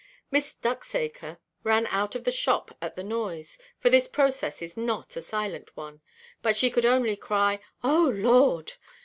[0.31, 5.21] Miss Ducksacre ran out of the shop at the noise—for this process is not a
[5.21, 6.01] silent one;
[6.41, 8.73] but she could only cry, "Oh, Lord!"